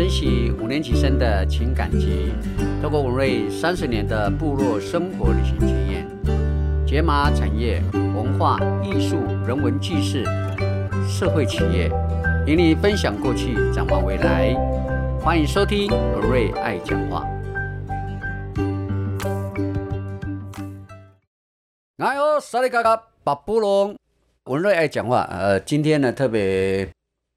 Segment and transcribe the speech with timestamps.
[0.00, 2.32] 珍惜五年级生的情感集，
[2.80, 6.08] 透过文瑞三十年的部落生活旅行经验，
[6.86, 10.24] 解码产业、文化艺术、人文纪事、
[11.06, 11.90] 社会企业，
[12.46, 14.54] 与你分享过去，展望未来。
[15.20, 17.28] 欢迎收听文瑞爱讲话。
[21.98, 23.94] 哎呦，萨利嘎嘎，把布隆，
[24.44, 25.28] 文瑞爱讲话。
[25.30, 26.88] 呃，今天呢特别。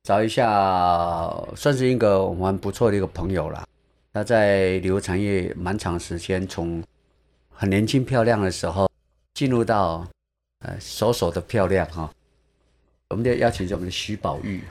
[0.04, 3.66] 找一下，算是一个蛮不错的一个朋友了。
[4.11, 6.84] 他在旅游产业蛮长时间，从
[7.49, 8.89] 很年轻漂亮的时候，
[9.34, 10.05] 进入到
[10.59, 12.11] 呃熟熟的漂亮哈。
[13.09, 14.61] 我们要邀请我们的徐宝玉。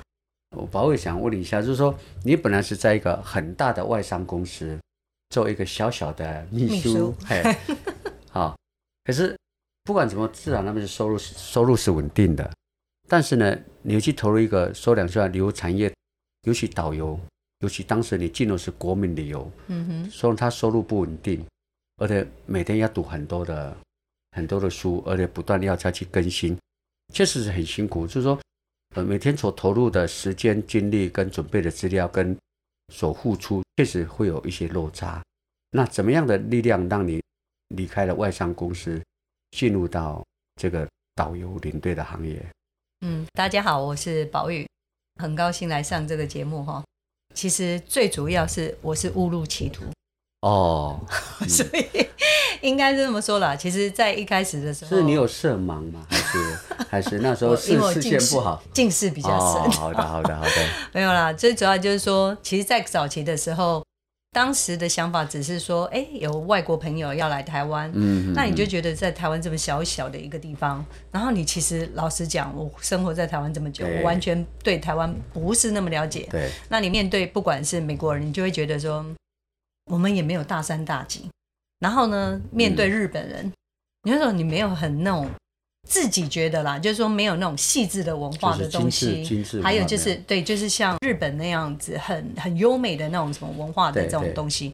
[0.54, 4.78] 我宝玉想问你一下，就是说你本来是在一个很大的外商公司
[5.30, 7.42] 做一个小小的秘书，嘿，
[8.30, 8.54] 好。
[9.04, 9.34] 可是
[9.82, 12.48] 不管怎么，至少那边的收入收入是稳定的。
[13.08, 15.92] 但是呢，你去投入一个说两句话旅游产业，
[16.42, 17.18] 尤其导游，
[17.60, 21.44] 尤其当时你进入是国民旅游，嗯哼，所以他收入不稳定，
[21.98, 23.76] 而且每天要读很多的
[24.32, 26.58] 很多的书，而且不断要再去更新，
[27.12, 28.06] 确实是很辛苦。
[28.06, 28.40] 就是说，
[28.94, 32.36] 呃，每天所投入的时间、精力跟准备的资料跟
[32.92, 35.22] 所付出，确实会有一些落差。
[35.70, 37.22] 那怎么样的力量让你
[37.68, 39.02] 离开了外商公司，
[39.50, 40.24] 进入到
[40.56, 42.44] 这个导游领队的行业？
[43.04, 44.64] 嗯，大家好，我是宝玉，
[45.20, 46.80] 很高兴来上这个节目哈。
[47.34, 49.82] 其实最主要是我是误入歧途
[50.42, 51.00] 哦，
[51.48, 52.06] 所以
[52.60, 53.56] 应该是这么说啦。
[53.56, 56.06] 其实，在一开始的时候，是你有色盲吗？
[56.08, 56.58] 还是
[56.88, 59.68] 还是那时候视视线不好，近视比较深。
[59.72, 60.50] 好的，好的，好的。
[60.94, 63.84] 没有啦，最主要就是说，其实，在早期的时候。
[64.34, 76.26] 当时的想法只是说，哎，有外国朋友要来台湾，嗯，那你就觉得在台湾这么小小的一个地方，然后你其实老实讲，我生活在台湾这么久，我完全对台湾不是那么了解。
[76.30, 79.04] 对，那你面对不管是美国人，你就会觉得说，
[79.90, 81.28] 我们也没有大山大景，
[81.80, 83.52] 然后呢，面对日本人，
[84.04, 85.28] 你那种你没有很那种。
[85.88, 89.24] 自己觉得啦，就是说没有那种细致的文化的东西，
[89.62, 94.72] 还有就是对，就是像日本那样子很很优美的那种什么文化的这种东西。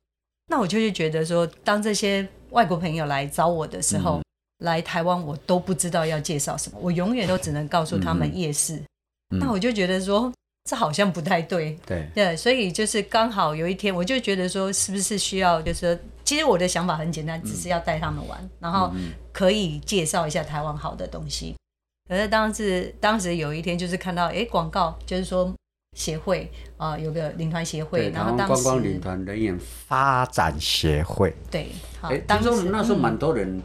[0.51, 4.23] 那我就是觉得说，当这些外国朋友来找我的时候，
[4.65, 8.81] 来台湾我都不知道要介绍什么，我永远都只能告诉他们夜市。
[9.31, 10.33] 那我就觉得说。
[10.69, 18.93] 这好像不太对，对对，所以就是刚好有一天，我就觉得说，是不是需要，就是说，其实我的想法很简单，只是要带他们玩，然后
[19.33, 21.56] 可以介绍一下台湾好的东西。
[22.06, 25.50] 可是当时当时有一天，就是看到哎广告，就是说
[25.97, 31.69] 协会啊有个领团协会，然后当时观光领团人员发展协会，对，
[31.99, 33.62] 好，当时那时候蛮多人。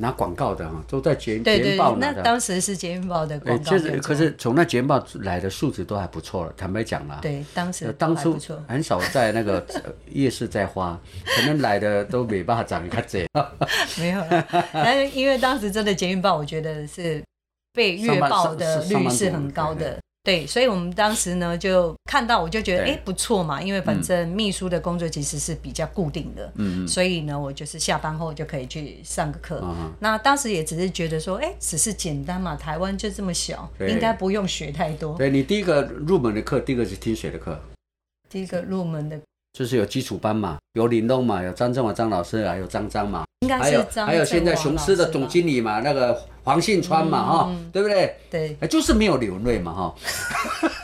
[0.00, 3.70] 拿广告的哈，都在捷捷报那当时是捷运报的广告。
[3.70, 6.52] 就是，可是从那捷运报来的素质都还不错了。
[6.56, 9.64] 坦白讲啦，对，当时当初很少在那个
[10.10, 13.26] 夜市在花，可能来的都没办法涨一这。
[14.00, 17.22] 没有了，但是因为当时真的捷运报，我觉得是
[17.72, 19.98] 被月报的率是很高的。
[20.22, 29.64] 对，所以我们当时呢就看到，我就觉得哎不错嘛，因为反正秘书的工作其实是比较固定的，嗯所以呢我就是下班后就可以去上个课。
[29.98, 35.16] 那当时也只是觉得说，哎，只是简单嘛，台湾就这么小，应该不用学太多。
[35.16, 37.58] 对你第一个入门的课，第一个是听谁的课？
[38.28, 39.18] 第一个入门的。
[39.52, 44.06] 就是有基础班嘛，有林东嘛，有张正华张老师，还有张张嘛，应该是张。
[44.06, 48.16] 还有现在雄狮的总经理嘛，那个黄信川嘛，哈，对不对？
[48.30, 49.94] 对，就是没有刘瑞嘛，哈。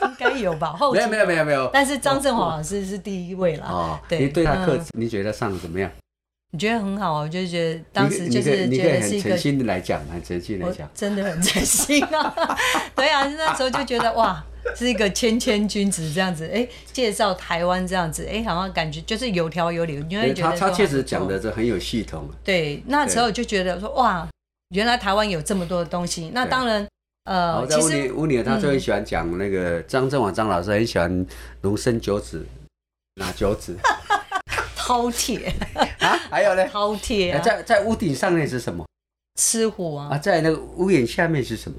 [0.09, 0.73] 应该有吧？
[0.79, 1.69] 后没有没有没有没有。
[1.73, 3.67] 但是张振华老师是第一位啦。
[3.69, 4.19] 哦，对。
[4.21, 5.91] 你对他课，你觉得上的怎么样？
[6.53, 7.21] 你觉得很好啊？
[7.23, 12.35] 我就觉得当时就是觉得是一个诚心的来讲，很诚心来讲，真的很诚心啊。
[12.95, 14.45] 对啊，那时候就觉得哇。
[14.75, 22.29] 是一个谦谦君子这样子，哎，介绍台湾这样子，哎，好像感觉就是有条有理，你会觉得他他确实讲的这很有系统。
[22.43, 24.27] 对，那时候就觉得说哇，
[24.71, 26.31] 原来台湾有这么多的东西。
[26.35, 26.87] 那当然，
[27.25, 31.27] 呃，其实乌尼他就很喜欢讲那个张振华张老师很喜欢
[31.63, 32.45] 龙生九子，
[33.15, 33.77] 拿九子？
[34.77, 35.53] 饕餮
[35.99, 36.17] 啊？
[36.31, 36.65] 还有呢？
[36.69, 38.87] 饕餮啊在在屋顶上面是什么？
[39.41, 40.09] 吃虎啊？
[40.13, 41.79] 啊，在那个屋檐下面是什么？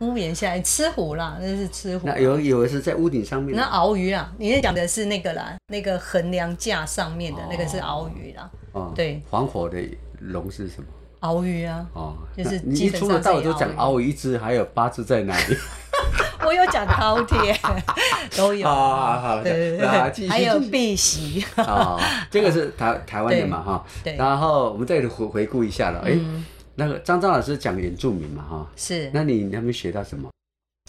[0.00, 2.06] 屋檐下吃虎啦，那是吃虎。
[2.06, 3.56] 那有有的是在屋顶上面。
[3.56, 8.50] 那鳌鱼啊，你是讲的是那个啦，那个横梁架上面的那个是鳌鱼啦。
[8.72, 9.20] 哦，对。
[9.30, 9.78] 黄火的
[10.20, 10.86] 龙是什么？
[11.24, 11.86] 鳌鱼啊。
[11.94, 15.56] 哦，就是你除了到尾都讲鳌鱼一只，还有八只在哪里？
[16.46, 17.56] 我有讲饕餮，
[18.36, 18.68] 都有。
[18.68, 21.44] 好好好，对对对，还有碧玺。
[21.56, 21.98] 啊，
[22.30, 23.84] 这个是 台台湾的嘛哈。
[24.02, 24.16] 对。
[24.16, 26.18] 然后我们再回回顾一下了，哎。
[26.76, 29.08] 那个张张老师讲原住民嘛，哈，是。
[29.14, 30.28] 那你那边学到什么？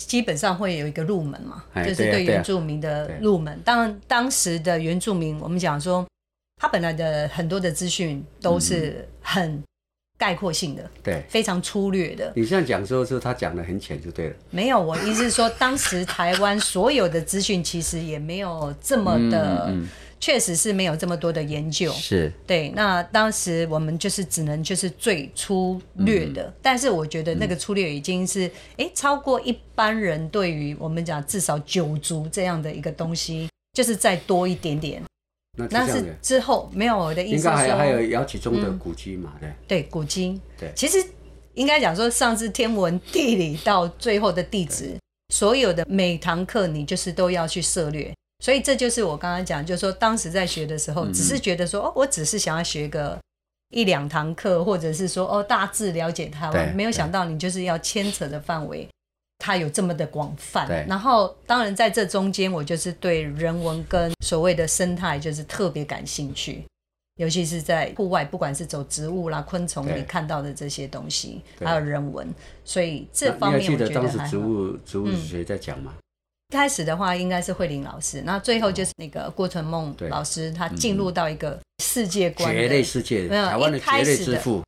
[0.01, 3.61] 基本上会有一个入门嘛，哎就是对原住民的入门。
[3.63, 6.05] 当然，当时的原住民，我们讲说，
[6.59, 9.63] 他本来的很多的资讯都是很
[10.17, 12.31] 概括性的，对，非常粗略的。
[12.35, 14.35] 你这样讲之后，就他讲的很浅就对了。
[14.49, 21.91] 没有，我意思是说，当时台湾所有的资讯其实也没有这么的，嗯嗯确实是没有这么多的研究。
[21.91, 28.47] 是，对，那当时我们就是只能就是最粗略的，但是我觉得那个粗略已经是
[28.77, 35.03] 哎、诶超过一般人对于我们讲至少九族这样的一个东西，就是再多一点点。
[35.55, 36.15] 那是。
[36.21, 39.49] 之后没有我的意思是说，该还有还有姚启中的古迹嘛，对。
[39.67, 41.03] 对古今，对其实
[41.53, 44.97] 应该讲说上至天文地理到最后的地址，
[45.33, 48.13] 所有的每堂课你就是都要去涉略。
[48.43, 53.17] 所以这就是我刚刚讲，就是说当时在学的时嗯候，只是觉得说哦，我只是想要学个
[53.73, 58.87] 一两堂课，或者是说哦大致了解台对湾，没有想到你就是要牵扯的范围。
[59.45, 60.65] 它有这么的广泛。
[60.67, 66.63] 对，然后当然在这中间，我就是对人文跟所谓的生态就是特别感兴趣。
[67.17, 71.67] 尤其是在户外，不管是走植物啦、昆虫你看到的这些东西，对。
[71.67, 72.27] 还有人文，
[72.63, 74.17] 所以这方面我记得当时。
[74.27, 75.15] 植物植物嗯。
[75.15, 75.93] 是谁在讲吗？
[76.49, 84.63] 开始的话应该是慧玲老师，那最后就是那个郭纯梦老师，他进入到一个世界观蕨类，世界，没有台湾的蕨类之父，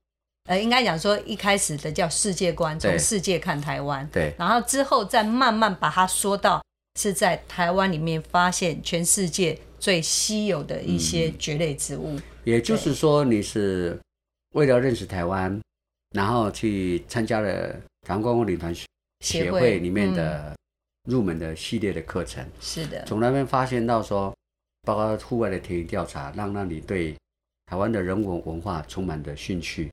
[0.48, 4.34] 呃，应该讲说一开始的叫世界观，从世界看台湾，对。
[4.38, 6.64] 然后之后再慢慢把它说到
[7.00, 12.20] 是在台湾里面发现全世界最稀有的一些蕨类植物。
[12.44, 14.00] 也就是说你是
[14.56, 15.62] 为了认识台湾，
[16.16, 17.70] 然后去参加了
[18.02, 18.74] 台湾观光旅团
[19.20, 20.16] 协会里面嗯。
[20.16, 20.58] 的
[21.08, 24.36] 入门的系列的课程，是的，从那边发现到说，
[24.82, 27.16] 包括户外的田野调查，让让你对
[27.68, 29.90] 台湾的人文文化充满的兴趣。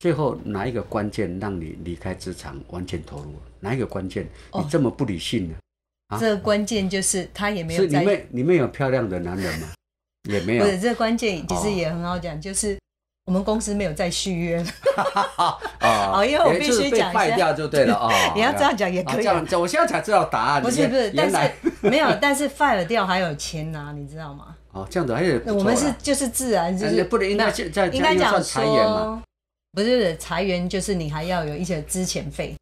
[0.00, 3.34] 最后哪一个关键让你离开职场完全投入？
[3.60, 4.26] 哪一个关键？
[4.50, 5.54] 哦你这么不理性呢？
[6.08, 9.68] 啊这个关键就是他也没有在，面里面有漂亮的男人吗？
[10.28, 10.70] 也没有不。
[10.70, 12.78] 是这个关键，其实哦也很好讲，就是
[13.26, 14.64] 我们公司没有再续约。
[15.36, 15.58] 啊
[16.16, 18.10] 哦 因为我必须讲一下掉就对了 哦。
[18.34, 20.62] 你要这样讲也可以这样，这我现在才知道答案。
[20.62, 24.56] 不是不是，原但来是没有，但是 fire 掉还有钱拿，你知道吗？
[24.72, 28.96] 哦，这样子还是我们是就是自然，就哎是不能应该在应该讲裁员嘛？
[28.98, 29.22] 说，
[29.72, 32.54] 不是裁员，就是你还要有一些资遣费。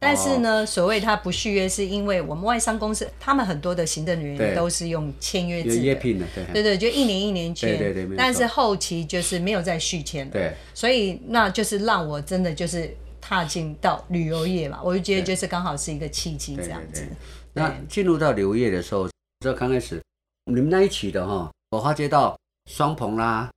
[0.00, 4.48] 但是呢，所谓他不续约，是因为我们外商公司，他们很多的行政人对。
[4.48, 6.44] 员都是用签约制的，对。
[6.52, 10.52] 对对，就一年一年签，对对对但是后期就是没有再续签了，对。
[10.74, 17.06] 所以那就是让我真的就是踏进到旅游业嘛，我就觉得就是刚好是一个契机对这样子。
[17.52, 19.08] 那进入到旅游业的时候，
[19.38, 20.02] 这刚开始
[20.46, 22.36] 你们那一起的哈，我发觉到
[22.68, 23.48] 双鹏啦、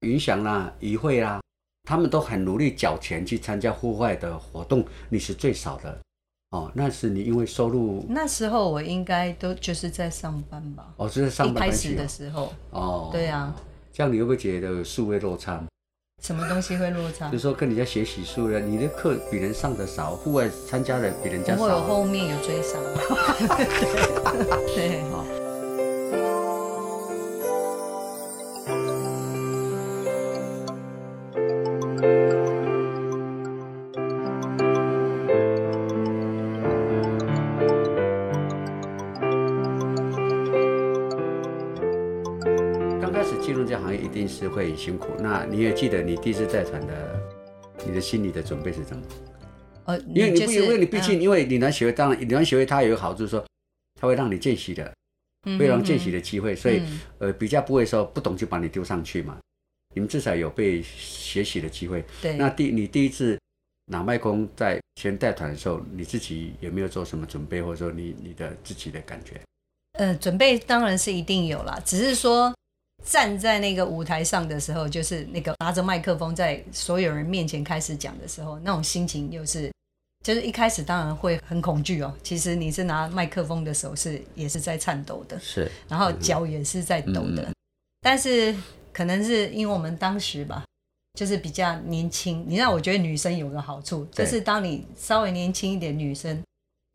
[0.00, 1.40] 云翔啦、怡惠啦，
[1.84, 5.98] 他们都很努力缴钱去参加户外的活动，你是最少的
[6.50, 6.70] 哦。
[6.74, 13.54] 那是你因为收入那时候我应该都就是在上班吧，哦，就在上班关系哦始的时候，哦，对啊，
[13.92, 15.62] 这样你会不会觉得有数位落差？
[16.22, 17.40] 什么东西会落差就是？
[17.40, 21.80] 说跟人家学习数了，你的课比人上的少，户外参加的比人家少会，我少。
[21.82, 22.80] 后面有追上。
[24.74, 25.22] 对 对，好
[44.74, 45.12] 很辛苦。
[45.20, 47.20] 那你也记得你第一次带团的，
[47.86, 49.02] 你的心理的准备是怎么？
[49.84, 53.44] 呃，因为你不，就是因为你毕竟嗯因为岭南协会，当然岭南协会它有个好处说，
[54.00, 54.92] 它会让你见习的，
[55.46, 59.38] 嗯会让见习的机会，所以嗯呃比较不会说不懂就把你丢上去嘛。
[59.94, 62.04] 你们至少有被学习的机会。
[62.20, 63.38] 对，那第你第一次
[63.92, 69.40] 拿麦克风在先带团的时候，你自己有没有做什么准备，或者说你你的自己的感觉？
[69.98, 72.52] 呃，准备当然是一定有啦，只是说
[73.04, 79.70] 站在那个舞台上的时候，就是那个拿着麦克风在所有人面前开始讲的时候，那种心情又是，
[80.24, 82.12] 就是一开始当然会很恐惧哦。
[82.22, 85.70] 其实你是拿麦克风的手是也是在颤抖的，是。
[85.88, 87.52] 然后脚也是在抖的，嗯
[88.00, 88.54] 但是
[88.92, 90.62] 可能是因为我们当时吧，
[91.18, 92.44] 就是比较年轻。
[92.46, 96.42] 你让，我觉得女生有个好处，就是当你稍微年轻一点女生，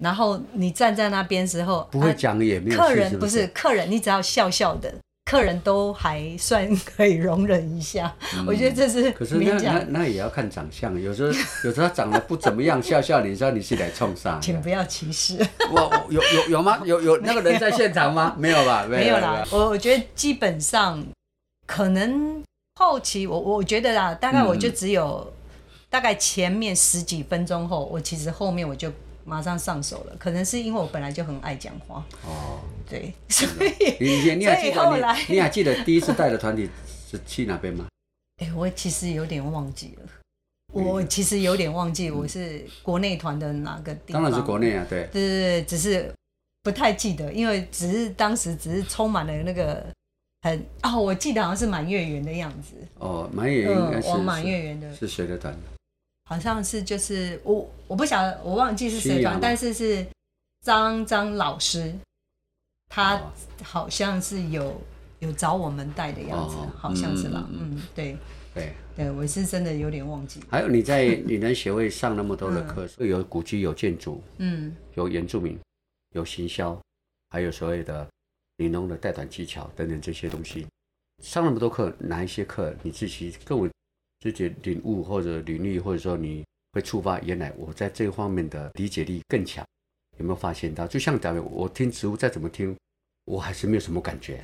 [0.03, 4.93] 然后你站在那边时候，不会啊讲也没有客人不是客人，你只要笑笑的，
[5.29, 8.11] 客人都还算可以容忍一下。
[8.47, 11.29] 我觉得这是嗯可是那那，那也要看长相，有时候
[11.63, 14.39] 有时候他长得不怎么样，笑笑，你知道你是来冲啥？
[14.41, 15.37] 请不要歧视。
[15.71, 16.79] 我我有有有吗？
[16.83, 18.33] 有有那个人在现场吗？
[18.39, 18.85] 没有吧？
[18.89, 21.05] 没有啦，我我觉得基本上
[21.67, 22.43] 可能
[22.75, 25.31] 后期我我觉得啦，大概我就只有、
[25.91, 28.91] 大概前面十几分钟后，我其实后面我就
[29.29, 30.15] 马上上手了。
[30.17, 32.59] 可能是因为我本来就很爱讲话，哦，
[32.89, 36.67] 对，所以你你你还记得你你还记得第一次带的团体
[37.09, 37.85] 是去哪边吗？
[38.41, 40.09] 哎、我其实有点忘记了。
[40.71, 46.13] 我其实有点忘记我是国内团的哪个地方，当然是国内啊，对，对对对，只是
[46.61, 49.83] 不太记得，因为只是当时只是充满了那个
[50.43, 55.53] 很哦，我记得好像是满月圆的样子，哦，满月应该嗯，是往满月圆的，是谁的团？
[56.29, 60.05] 好像是就是我我不晓得，我忘记是谁团，西洋吗但是是
[60.61, 61.91] 张张老师，
[62.87, 63.31] 他哦
[63.63, 64.79] 好像是有
[65.17, 67.43] 有找我们带的样子，哦好像是吧？
[67.49, 68.15] 嗯嗯对。
[68.51, 74.75] 对，对，我是真的有点忘记，还有你在女人协会上那么多的课，所以有古迹、有建筑、嗯。
[74.95, 75.57] 有原住民、
[76.15, 76.77] 有行销，
[77.29, 78.07] 还有所谓的
[78.57, 80.65] 玲珑的带团技巧等等这些东西。
[81.23, 83.69] 上那么多课，哪一些课你自己更为
[84.19, 89.65] 自己领悟或者领域，或者说你会触发原来我在这方面的理解力更强？
[90.17, 90.85] 有没有发现到？
[90.85, 92.75] 就像咱们我听植物再怎么听，
[93.25, 94.43] 我还是没有什么感觉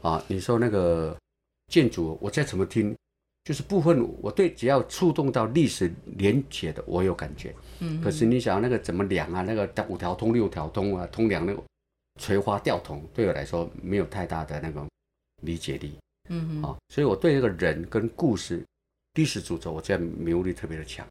[0.00, 0.22] 啊。
[0.26, 1.16] 你说那个
[1.68, 2.96] 建筑，我再怎么听，
[3.44, 7.54] 就是部分我对只要触动到历史连接的，我有感觉。
[7.78, 9.42] 嗯，可是你想那个怎么量啊？
[9.42, 11.62] 那个五条通、六条通啊，通量那个
[12.20, 14.88] 垂花吊桶，对我来说没有太大的那种
[15.42, 15.96] 理解力
[16.28, 18.64] 嗯哼啊、所以我对那个人跟故事、
[19.14, 21.06] 历史主轴，我这样敏悟力特别的强。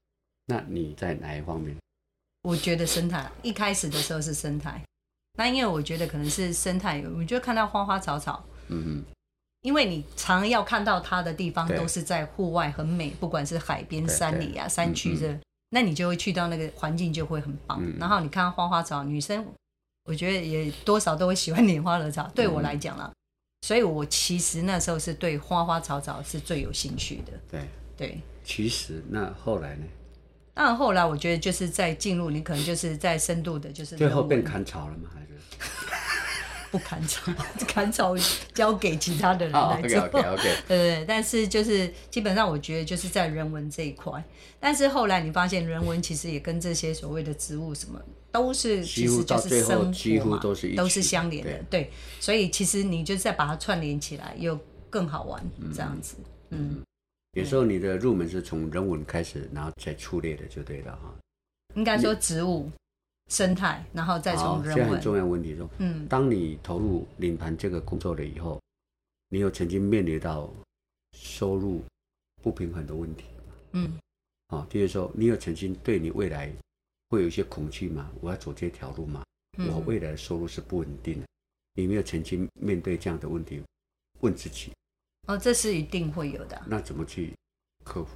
[0.48, 1.76] 那你在哪一方面？
[2.44, 4.84] 我觉得生态一开始的时候是生态，
[5.38, 9.04] 那因为我觉得可能是生态，我就看到花花草草，嗯嗯
[9.62, 15.40] 因为你常要看到它的地方都是在户外很美，不管是海边、山里啊、山区嗯这，
[15.70, 17.78] 那你就会去到那个环境就会很棒。
[17.80, 19.46] 嗯然后你看到花花草，女生
[20.06, 23.14] 我觉得也多少都会喜欢拈花惹草， 对嗯我来讲啦，
[23.62, 27.34] 所以我其实那时候是对花花草草是最有兴趣的。
[27.48, 27.68] 对。
[27.98, 29.84] 对，其实那后来呢？
[30.54, 35.10] 当然后来我觉得就是在进入，你可能就是在深度的，就是最后变砍草了吗？
[35.14, 35.28] 还是？
[36.72, 37.30] 不砍草，
[37.68, 38.16] 砍草
[38.54, 40.00] 交给其他的人哦来做。
[40.00, 44.24] ，OK OK OK，对对对，但是就是基本上，我觉得就是在人文这一块。
[44.58, 48.00] 但是后来你发现，人文其实也跟这些所谓的植物什么
[48.32, 51.82] 都是，其实就是生活嘛，几乎都是都是相连的对。
[51.82, 54.58] 对，所以其实你就是再把它串联起来，又
[54.90, 55.44] 更好玩，
[55.74, 56.16] 这样子。
[56.52, 56.82] 嗯，
[57.34, 61.14] 有时候你的入门是从人文开始，然后再粗略的，就对了哈。
[61.76, 62.70] 应该说植物
[63.30, 64.74] 生态，然后再从人文。
[64.76, 68.62] 现在很重要问题说，嗯，当你投入领盘这个工作了以后，
[69.30, 70.52] 你有曾经面临到
[71.14, 71.82] 收入
[72.42, 73.26] 不平衡的问题
[73.72, 73.98] 嗯，
[74.48, 74.68] 啊？
[74.70, 76.52] 第二说，你有曾经对你未来
[77.10, 78.12] 会有一些恐惧吗？
[78.20, 79.24] 我要走这条路吗？
[79.58, 81.28] 嗯我未来的收入是不稳定的，
[81.76, 83.62] 你没有曾经面对这样的问题，
[84.20, 84.72] 问自己，
[85.28, 86.66] 哦，这是一定会有的啊。
[86.68, 87.34] 那怎么去
[87.84, 88.10] 克服？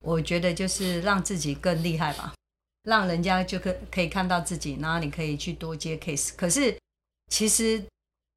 [0.00, 2.34] 我觉得就是让自己更厉害吧，
[2.82, 6.32] 让人家就可可以看到自己，然后你可以去多接 case。
[6.36, 6.76] 可是
[7.28, 7.82] 其实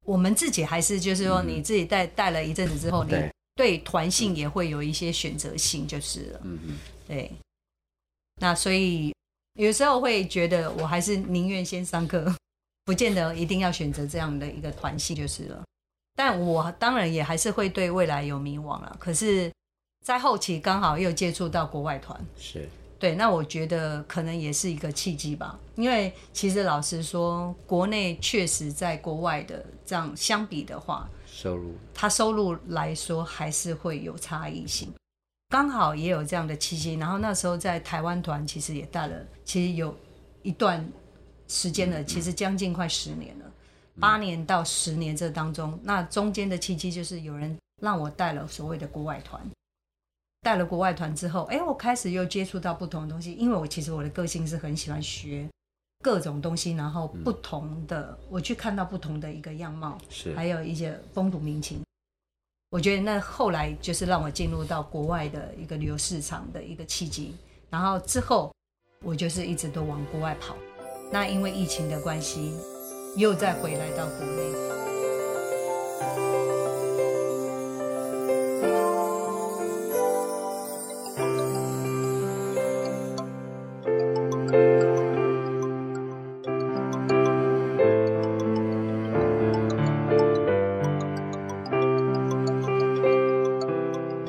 [0.06, 6.40] 我们自己还是就是说，嗯你自己带带了一阵子之后，你对对团性也会有一些选择性，就是了。
[6.44, 7.30] 嗯嗯，对，
[8.40, 9.14] 那所以
[9.54, 12.34] 有时候会觉得，我还是宁愿先上课，
[12.86, 15.62] 不见得一定要选择这样的一个团系就是了。
[16.18, 18.96] 但我当然也还是会对未来有迷惘了。
[18.98, 19.52] 可是，
[20.04, 25.56] 在后期刚好又接触到国外团，是对，那我觉得可能也是一个契机吧。
[25.76, 34.92] 因为其实老实说，国内确实在国外的这样相比的话，收入它收入来说还是会有差异性。
[35.50, 39.96] 刚好也有这样的契机，然后那时候在台湾团其实也带了，其实有
[40.42, 40.84] 一段
[41.46, 43.44] 时间了，其实将近快十年了，
[44.00, 49.40] 八年到十年这当中，那中间的契机就是有人让我带了所谓的国外团，
[50.42, 55.48] 带了国外团之后，哎，我开始又接触到不同的东西，因为我其实我的个性是很喜欢学
[56.02, 61.80] 各种东西，然后不同的、我去看到不同的一个样貌，是还有一些风土民情。
[62.70, 67.34] 我觉得那后来就是让我进入到国外的一个旅游市场的一个契机，
[67.70, 68.54] 然后之后
[69.02, 70.54] 我就是一直都往国外跑。
[71.10, 72.52] 那因为疫情的关系，
[73.16, 74.42] 又再回来到国内。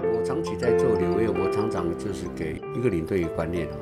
[0.01, 3.75] 我长期在做领队，我常常就是给一个领队观念啊，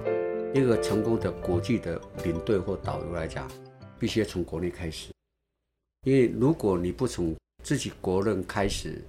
[0.54, 3.48] 一个成功的国际的领队或导游来讲，
[4.00, 5.12] 必须要从国内开始，
[6.04, 9.02] 因为如果你不从自己国人开始，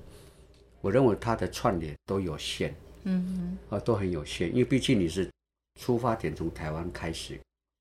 [0.81, 5.31] 我认为它的串联都有限嗯啊，都很有限，因为毕竟你是
[5.81, 7.39] 出发点从台湾开始，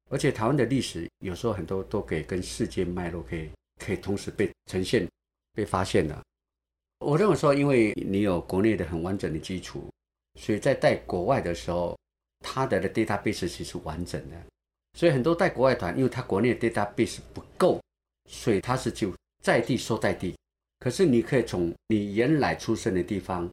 [0.10, 3.50] 而且台湾的历史有时候很多都可以跟世界脉络可以
[3.84, 5.08] 可以同时被呈现、
[5.54, 6.22] 被发现的。
[7.00, 9.88] 我认为说，因为你有国内的很完整的基础，
[10.40, 11.98] 所以在带国外的时候，
[12.40, 14.36] 它的 database 其实完整的。
[14.98, 17.80] 所以很多带国外团，因为他国内的 database 不够，
[18.28, 19.14] 所以他是就
[19.44, 20.36] 在地说在地。
[20.80, 23.48] 可是你可以从你原来出生的地方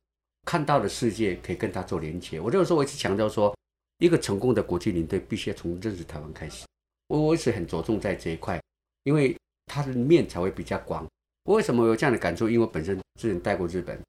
[0.47, 2.41] 看到的世界，可以跟他做连接。
[2.41, 3.55] 我就是说，我一直强调说，
[3.99, 6.65] 一个成功的国际领队必须要从认识台湾开始。
[7.09, 8.59] 我我一直很着重在这一块，
[9.03, 9.37] 因为
[9.67, 11.07] 它的面才会比较广。
[11.45, 12.49] 我为什么有这样的感触？
[12.49, 14.01] 因为我本身之前带过日本，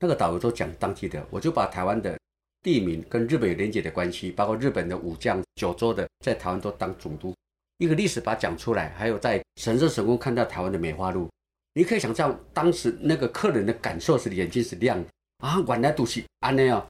[0.00, 2.18] 那个导游都讲当地的，我就把台湾的。
[2.62, 7.34] 地名跟日本有连接的关系，包括日本的武将、九州的在台湾都当总督，
[7.76, 11.28] 一个历史把它讲出来，还有在神社神宫看到台湾的梅花鹿，
[11.74, 16.84] 你可以想象当时那个客人的感受是眼睛是亮的啊，原来都是安那样。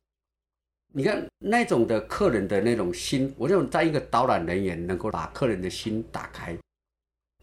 [0.92, 6.56] 你看那种的客人的那种心，我认为在一个导览人员能够把客人的心打开，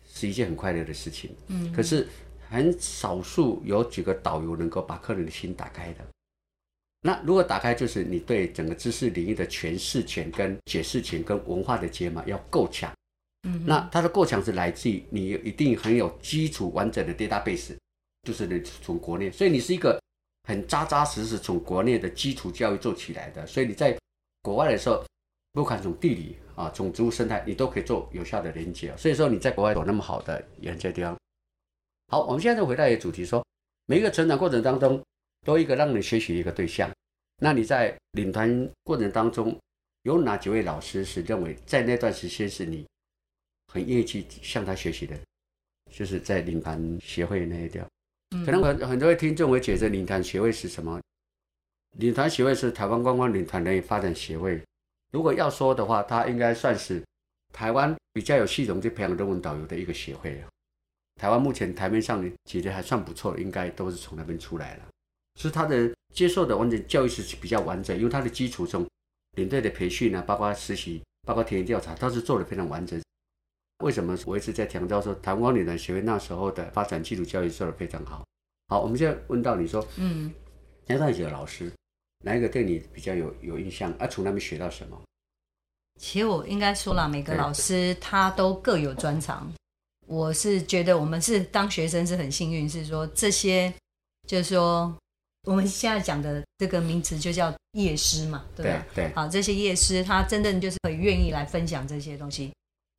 [0.08, 1.36] 是一件很快乐的事情。
[1.48, 2.08] 嗯，可是
[2.50, 6.06] 很少数有几个导游能够把客人的心打开的。
[7.04, 12.92] 那如果打开，就是你对整个知识领域的诠释权、跟解释权、跟文化的解码要够强。
[13.42, 17.76] 嗯，那它的够强是来自于你一定很有基础完整的 database，
[18.22, 20.00] 就是你从国内，所以你是一个
[20.48, 23.48] 很扎扎实实从国内的基础教育做起来的。
[23.48, 23.98] 所以你在
[24.44, 25.04] 国外的时候，
[25.54, 28.96] 不管从地理啊，从植物生态，你都可以做有效的连接。
[28.96, 31.18] 所以说你在国外有那么好的研究地方。
[32.10, 33.44] 好，我们现在回到一个主题，说
[33.88, 35.02] 每一个成长过程当中。
[35.46, 36.90] 多一个让你学习一个对象，
[37.38, 39.58] 那你在领团过程当中，
[40.04, 42.86] 有哪几位老师是认为在那段时间是你
[43.74, 45.18] 很愿意去向他学习的？
[45.92, 47.86] 就是在领团协会那一条，
[48.46, 51.02] 可能很很多位听众会觉得领团协会是什么？
[51.98, 54.62] 领团协会是台湾观光领团人员发展协会。
[55.12, 57.04] 如果要说的话，它应该算是
[57.52, 60.42] 台湾比较有系统去培养人文导游的一个协会
[61.20, 64.88] 台湾目前台面上其实还算不错，应该都是从那边出来了。
[65.48, 68.86] 是他的接受的完整教育是比较完整，因为他的基础中
[69.38, 73.02] 领队的培训呢，包括实习，包括田野调查，他是做的非常完整。
[73.84, 78.24] 为什么我一直在强调说，台湾女篮协会那时候的发展基础教育做的非常好？
[78.68, 80.32] 好，我们现在问到你说，嗯，
[80.86, 81.72] 那段几个老师，
[82.24, 83.92] 哪一个对你比较有有印象？
[83.94, 85.02] 啊，从那边学到什么？
[86.00, 89.52] 其实我应该说了，每个老师他都各有专长。
[90.08, 93.74] 我是觉得我们是当学生是很幸运，是说这些，
[94.28, 94.94] 就是说。
[95.48, 98.86] 我们现在讲的这个名词就叫夜师嘛，对吧？
[98.94, 102.52] 对，好，这些夜师他真正就是很愿意来分享这些东西。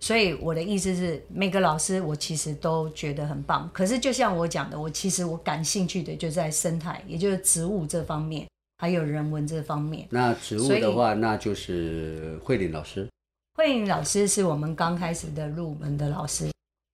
[0.02, 3.70] 所以我的意思是，每个老师我其实都觉得很棒。
[3.72, 10.08] 可是就像我讲的，我其实我感兴趣的就在生态，也就是植物这方面，还有人文这方面。
[10.10, 13.06] 那植物的话，那就是慧玲老师。
[13.54, 16.50] 慧玲老师是我们刚开始的入门的老师。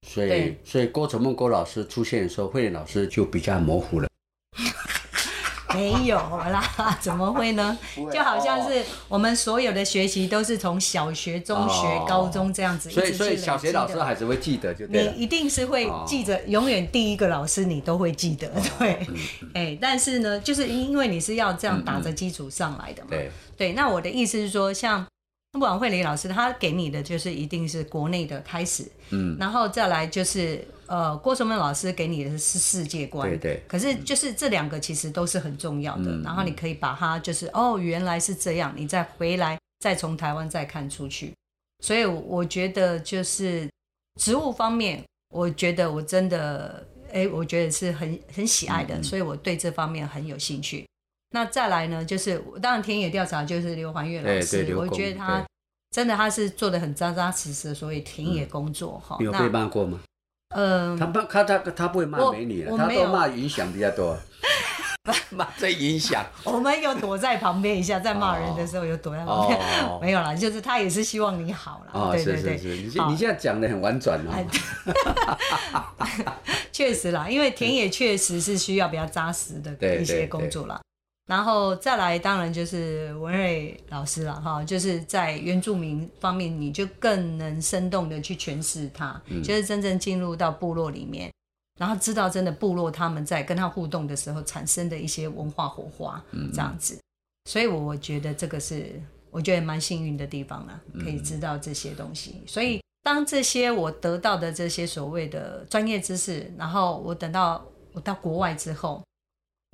[0.06, 4.07] 所以，所以郭成梦郭老师出现的时候，慧玲老师就比较模糊了。
[5.74, 7.78] 没有啦，怎么会呢？
[8.12, 19.06] 就好像是我们所有的学习都是从小学、中学、高中这样子，所以所以小学老师还是会记得，就你一定是会记着，永远第一个老师你都会记得，对，
[19.54, 25.06] 哎，但是呢，就是因为你是要这样打着基础上来的嘛，对，对，那我的意思是说，像。
[25.50, 33.62] 不管慧玲老师，他给你的就是一定是国内的开始，嗯，然后再来就是呃郭崇文老师给你的是世界观，对对。
[33.68, 41.32] 可是就是这两个其实都是很重要的，然后你可以把它就是哦原来是这样，你再回来再从台湾再看出去。
[41.84, 43.70] 所以我觉得就是
[44.20, 50.84] 植物方面，我觉得我真的哎，我觉得是很很喜爱的，所以我对这方面很有兴趣。
[51.30, 55.44] 那再来呢，就是当然田野调查就是刘环月老师，我觉得他
[55.90, 59.16] 真的他是做的很扎扎实实，所以田野工作哈。
[59.20, 60.00] 有被骂过吗？
[60.50, 64.16] 嗯，他不，他他他不会骂美女了，他都骂影响比较多，
[65.30, 66.24] 骂这影响。
[66.44, 69.60] 我们有躲在旁边一下，在骂人的时候有躲在旁边，
[70.00, 71.90] 没有啦，就是他也是希望你好啦。
[71.92, 74.32] 哦，是是是，你你现在讲的很婉转哦。
[76.72, 80.80] 确实啦，因为田野确实是需要比较扎实的一些工作啦。
[81.28, 91.30] 然后再来，当然就是文瑞老师了哈，就是在原住民方面，你就更能生动的去诠释它，就是真正进入到部落里面，
[91.78, 96.98] 然后知道真的部落他们在跟他互动的时候产生的一些文化火花，这样子。
[97.44, 98.98] 所以我觉得这个是
[99.30, 102.42] 我觉得蛮幸运的地方了，可以知道这些东西。
[102.46, 107.62] 所以当这些我得到的这些所谓的专业知识，然后我等到
[107.92, 109.02] 我到国外之后。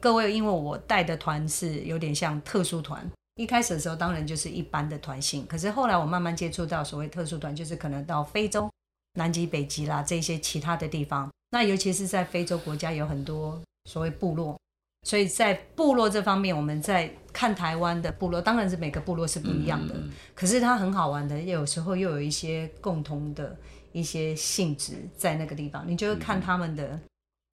[0.03, 8.71] 各位，因为我带的团是有点像特殊团，一开始的时候当然就是一般的团性，可是后来我慢慢接触到所谓特殊团，就是可能到非洲、
[9.15, 11.31] 南极、北极啦这些其他的地方。
[11.51, 14.59] 那尤其是在非洲国家有很多所谓部落，
[15.07, 19.95] 所以在部落这方面，我们在看台湾的部落，当然是每个部落是不一样的，
[20.35, 23.57] 可是它很好玩的，有时候又有一些共同的
[23.93, 26.99] 一些性质在那个地方，你就会看他们的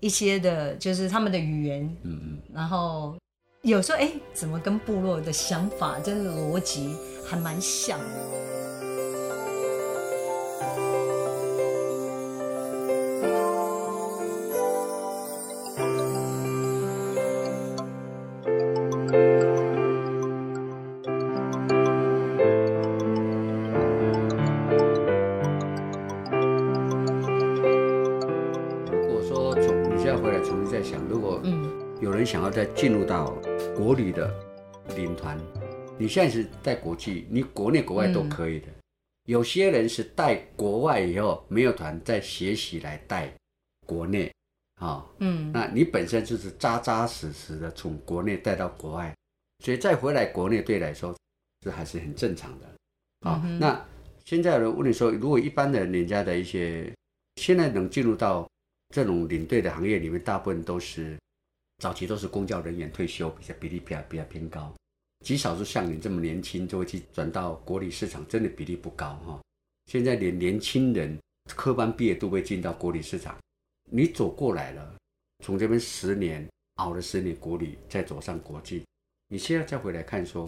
[0.02, 3.16] 一些的，就是他们的语言，嗯嗯，然后
[3.62, 8.00] 有时候哎，怎么跟部落的想法，真的逻辑还蛮像。
[32.82, 33.40] 进入到
[33.78, 34.28] 国旅的
[34.96, 35.38] 领团，
[36.00, 38.66] 你现在是在国际，你国内国外都可以的。
[39.26, 43.32] 有些人是带国外以后没有团，再学习来带
[43.86, 44.34] 国内，
[44.80, 49.16] 啊，嗯，那你本身就是扎扎实实的从国内带到国外，
[49.64, 51.16] 所以再回来国内对来说，
[51.64, 52.66] 这还是很正常的。
[53.30, 53.80] 啊，那
[54.26, 56.92] 现在有人问你说，如果一般的人家的一些，
[57.36, 58.50] 现在能进入到
[58.92, 61.16] 这种领队的行业里面，大部分都是。
[61.82, 64.72] 早期都是公教人员退休，比较比例比较比较偏高，
[65.26, 69.42] 极少数像你这么年轻就会去转到国旅市场，真的比例不高哈。
[69.88, 71.18] 现在连年轻人
[71.56, 73.36] 科班毕业都会进到国旅市场，
[73.90, 74.96] 你走过来了，
[75.44, 78.86] 从这边十年熬了十年国旅，再走上国际，
[79.30, 80.48] 你现在再回来看说，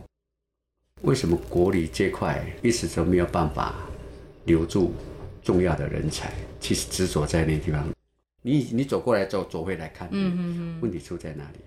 [1.02, 3.90] 为什么国旅这块一直都没有办法
[4.46, 4.94] 留住
[5.42, 6.32] 重要的人才？
[6.60, 7.93] 其实执着在那地方。
[8.44, 10.40] 你你走过来走走回来看，嗯嗯
[10.78, 11.60] 嗯，问题出在哪里？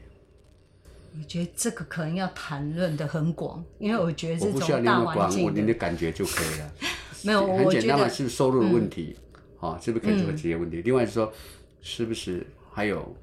[1.18, 6.72] 我觉得这个可能要谈论的很广，因为我觉得我不需要那么广，我你的感觉就可以了。
[7.24, 9.16] 没有，很简单嘛，是不是收入的问题？
[9.56, 10.82] 好，是不是可以做个职业问题？
[10.82, 11.32] 另外是说，
[11.80, 13.16] 是不是还有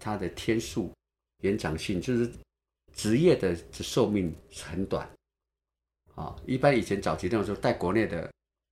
[0.00, 0.90] 它的天数
[1.42, 2.00] 延长性？
[2.00, 2.28] 就是
[2.92, 5.08] 职业的寿命很短。
[6.16, 8.28] 啊，一般以前早期那种说带国内的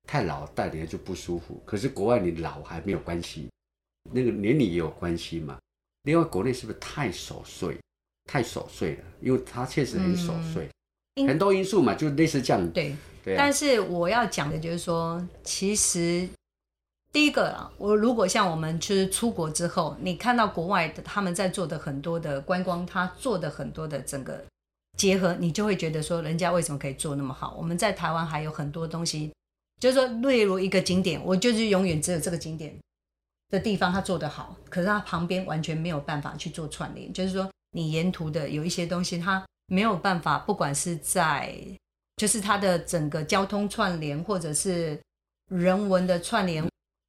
[0.09, 3.49] 太老带起来就不舒服，可是国外你老还没有关系。
[4.13, 5.59] 那个年龄也有关系嘛？
[6.05, 7.79] 另外，国内是不是太琐碎，
[8.25, 9.05] 太琐碎了？
[9.21, 10.69] 因为它确实很琐碎，
[11.27, 12.71] 很多因素嘛，就类似这样。
[12.71, 13.37] 对对。
[13.37, 16.27] 但是我要讲的就是说，其实
[17.13, 24.43] 第一个啊，我如果像我们就是出国之后，你看到国外的他们在做的很多的观光，他做的很多的整个
[24.97, 27.55] 结合，你就会觉得说，人家为什么可以做那么好？
[27.59, 29.31] 我们在台湾还有很多东西，
[29.79, 32.75] 就是说，例如一个景点，我就是永远只有这个景点。
[33.51, 41.53] 的地方他做得好，可是他旁边完全没有办法去做串联，就是说你沿途的有一些东西，他没有办法，不管是在
[42.17, 45.01] 就是它的整个交通串联，或者是
[45.49, 46.65] 人文的串联，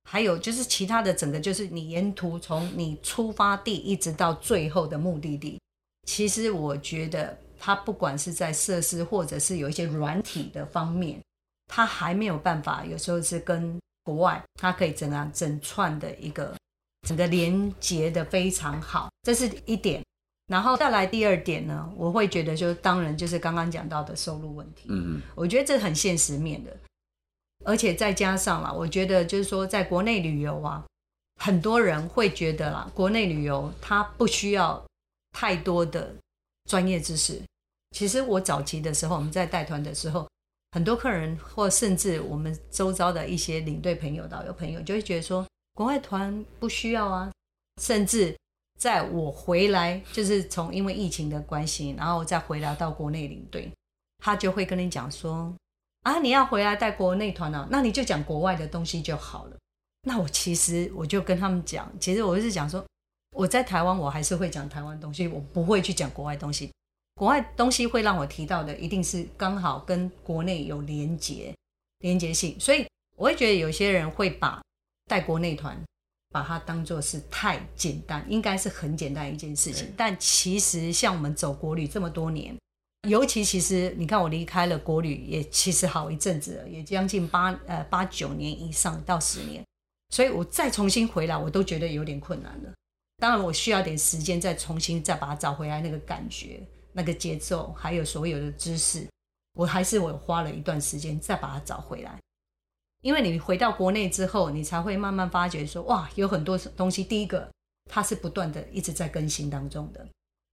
[0.09, 5.59] 还有就是其他的整个，就是你沿途从你出发地一直到最后的目的地，
[6.07, 11.19] 其实我觉得它不管是在设施，或者是有一些软体的方面，
[11.67, 13.79] 它还没有办法，有时候是跟。
[14.03, 16.55] 国外，它可以整啊整串的一个
[17.07, 20.01] 整个连接的非常好，这是一点。
[20.47, 24.87] 然后再来第二点呢，我会觉得就当然就是刚刚讲到的收入问题。
[24.89, 26.75] 嗯嗯，我觉得这很现实面的，
[27.63, 30.83] 而且再加上啦，我觉得就是说在国内旅游啊，
[31.39, 34.83] 很多人会觉得啦，国内旅游它不需要
[35.31, 36.13] 太多的
[36.65, 37.41] 专业知识。
[37.91, 40.27] 其实我早期的时候，我们在带团的时候。
[40.71, 47.31] 很多客人，或甚至我们周遭的一些领队朋友、导游朋友，就会觉得说，国外团不需要啊。
[47.81, 48.35] 甚至
[48.79, 53.71] 在我回来，就是从因为疫情的关系，然后再回来到国内领队，
[54.19, 55.53] 他就会跟你讲说，
[56.03, 59.57] 啊，你要回来带国内团啊，那你就讲国外的东西就好了。
[60.03, 62.85] 那我其实我就跟他们讲，其实我就是讲说，
[63.31, 66.71] 我在台湾我还是会讲台湾东西，我不会去讲国外东西。
[67.21, 71.53] 国外东西会让我提到的，一定是刚好跟国内有连结、
[71.99, 72.83] 连结性，所以
[73.15, 74.59] 我会觉得有些人会把
[75.07, 75.79] 带国内团
[76.31, 79.93] 把它当做是太简单，应该是很简单一件事情。
[79.95, 82.57] 但其实像我们走国旅这么多年，
[83.07, 89.63] 尤其其实你看我离开了国旅也其实好一阵子了，也将近八呃八九年以上到十年，
[90.09, 92.73] 所以我再重新回来，我都觉得有点困难了。
[93.17, 96.59] 当然我需要点时间再重新再把它找回来那个感觉。
[96.93, 99.07] 那个节奏，还有所有的知识，
[99.53, 102.17] 我还是我花了一段时间再把它找回来。
[103.01, 107.03] 因为你回到国内之后，你才会慢慢发觉说，哇，有很多东西。
[107.03, 107.49] 第一个，
[107.89, 110.01] 它是不断的一直在更新当中的；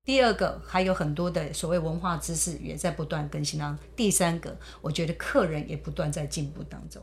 [0.04, 3.86] 第二个还有很多的所谓文化知识也在不断更新当中。
[3.94, 7.02] 第三个，我觉得客人也不断在进步当中。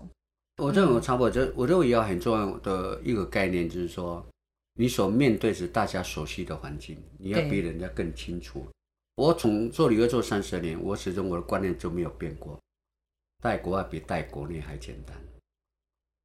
[0.57, 4.25] 我认为差不多，这我认为也很重要的一个概念就是说，
[4.73, 8.65] 你所面对是大家熟悉的环境，你要比人家更清楚。
[9.15, 12.59] 我从做旅游做三十年，我始终我的观念就没有变过，
[13.41, 15.15] 带国外比带国内还简单。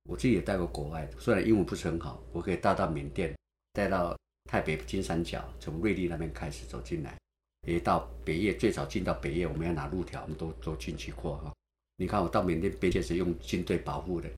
[0.08, 3.36] 我自己也带过国外，虽然英文不是很好，我可以带到缅甸，
[3.72, 4.16] 带到。
[4.48, 7.16] 泰北金三角，从瑞丽那边开始走进来，
[7.68, 11.52] 也到北越，最早进到北越，我们要拿路条，我们都都进去过哈。
[11.98, 14.28] 你看我到缅甸边界是用军队保护的，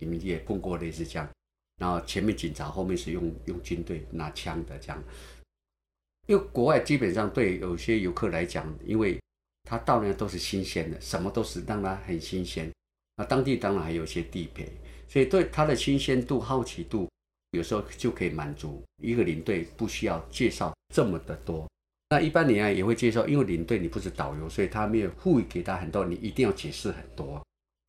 [0.00, 1.26] 你们也碰过类似这样。
[1.78, 5.02] 然后前面警察，后面是用用军队拿枪的这样。
[6.26, 9.20] 因为国外基本上对有些游客来讲，因为
[9.64, 12.70] 他到那都是新鲜的，什么都是让他很新鲜。
[13.16, 14.66] 那当地当然还有一些地陪，
[15.08, 17.08] 所以对他的新鲜度、好奇度。
[17.52, 21.64] 有时候就可以满足一个领队，不需要介绍这么的多。
[22.10, 27.40] 那一般你啊也会介绍，因为领队你不是导游，所以他没有赋予给他很多，你一定要解释很多。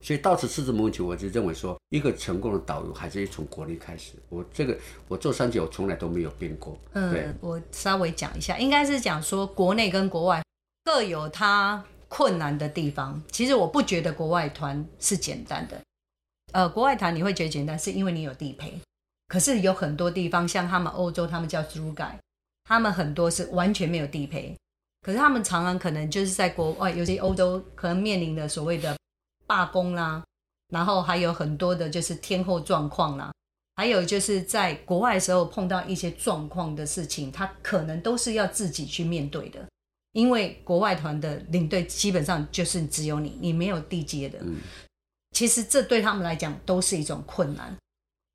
[0.04, 4.12] 所以到此是这么问题，我就认为说，一个成功的导游还是从国内开始。
[4.28, 4.78] 我这个
[5.08, 6.78] 我做三九从来都没有变过。
[6.92, 10.42] 嗯，我稍微讲一下，应该是讲说国内跟国外
[10.84, 13.20] 各有它困难的地方。
[13.32, 15.80] 其实我不觉得国外团是简单的。
[16.52, 18.78] 呃，国外团你会觉得简单，是因为你有地陪。
[19.28, 22.16] 可是有很多地方，像他们欧洲，他们叫租改，
[22.64, 24.54] 他们很多是完全没有地陪。
[25.02, 28.96] 可是他们常常可能就是在国外，尤其欧洲，可能面临的所谓的
[29.46, 30.22] 罢工啦，
[30.68, 33.32] 然后还有很多的就是天候状况啦，
[33.76, 39.66] 还有就是在国外的时候碰到一些状况的事情，他可能都是要自己去面对的，
[40.12, 44.38] 因为国外团的领队基本上就是只有你，你没有地接的。
[45.32, 47.76] 其实这对他们来讲都是一种困难。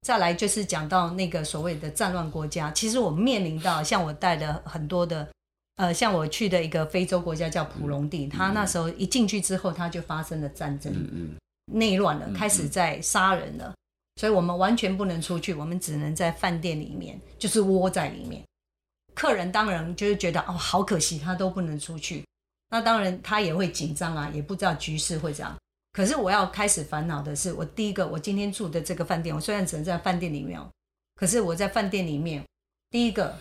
[0.03, 5.27] 再来就是讲到那个所谓的战乱国家，其实我面临到像我带的很多的，
[5.77, 10.93] 呃，像我去的一个非洲国家叫普隆地，他那时候一进去之后，他就发生了战争，
[11.71, 13.73] 内乱了，开始在杀人了，
[14.17, 18.43] 所以我们完全不能出去，我们只能在饭店里面，就是窝在里面。
[19.15, 22.25] 客人当然就是觉得哦，好可惜，他都不能出去，
[22.69, 25.57] 那当然他也会紧张啊，也不知道局势会怎样。
[25.93, 30.59] 可是我要开始烦恼的是，我第一个，我今天住的这个饭店，我虽然只能在饭店里面，
[31.15, 32.41] 可是我在饭店里面，
[32.89, 33.37] 第一个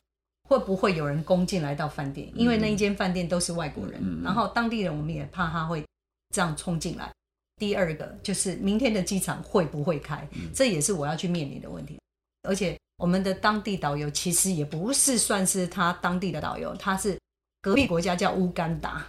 [0.50, 2.28] 会不会有人攻进来到饭店？
[2.34, 5.86] 因为那一间饭店都是外国人，然后当地人我们也怕他会
[6.34, 7.08] 这样冲进来。
[7.56, 10.28] 第二个就是明天的机场会不会开？
[10.52, 12.00] 这也是我要去面临的问题。
[12.42, 17.16] 而且我们的当地导游其实也不是算是他当地的导游，他是
[17.62, 19.06] 隔壁国家叫乌干达，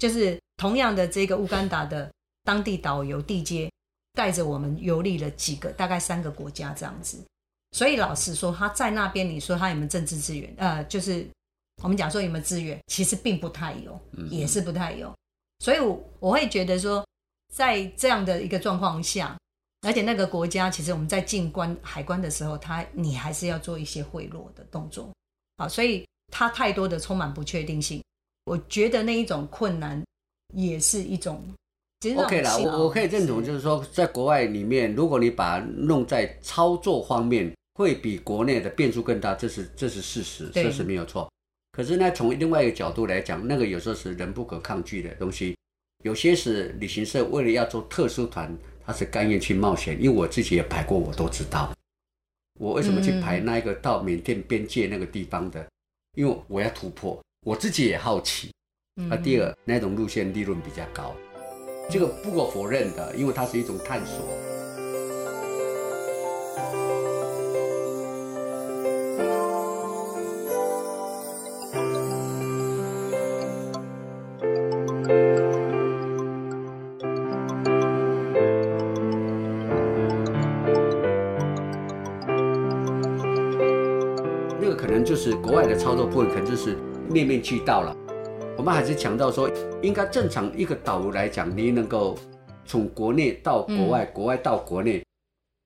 [0.00, 2.10] 就是同样的这个乌干达的。
[2.44, 3.70] 当地导游地接
[4.14, 7.22] 带着我们游历了几个，大概三个国家这样子。
[7.72, 10.52] 所以老实说，他在那边，你说他有没有政治资源？
[10.58, 11.26] 呃，就是
[11.82, 13.98] 我们讲说有没有资源，其实并不太有，
[14.30, 15.12] 也是不太有。
[15.58, 15.78] 所以
[16.20, 17.04] 我会觉得说，
[17.52, 19.38] 在这样的一个状况下，
[19.80, 25.10] 而且那个国家其实我们在进关海关的时候，他你还是要做一些贿赂的动作。
[25.56, 28.02] 好，所以他太多的充满不确定性，
[28.44, 30.02] 我觉得那一种困难
[30.54, 31.42] 也是一种。
[32.16, 41.30] OK 了，我我可以认同，就是说，在国外里面，如果你把它弄在操作方面，会比国内的变数更大，这是这是事实，这是没有错。
[41.72, 45.56] 可是呢，从另外一个角度来讲，那个有时候是人不可抗拒的东西。
[46.04, 48.54] 有些是旅行社为了要做特殊团，
[48.84, 49.96] 他是甘愿去冒险。
[50.02, 51.72] 因为我自己也排过，我都知道。
[52.60, 55.66] 我为什么去排那一个到缅甸边界那个地方的？
[56.14, 58.50] 因为我要突破，我自己也好奇。
[58.94, 61.16] 那第二，那种路线利润比较高。
[61.88, 64.28] 这个不可否认的，因为它是一种探索。
[85.52, 86.76] 国外的操作部分，可能就是
[87.10, 87.94] 面面俱到了。
[88.56, 89.50] 我们还是强调说，
[89.82, 92.18] 应该正常一个导游来讲，你能够
[92.64, 95.04] 从国内到国外，国外到国内。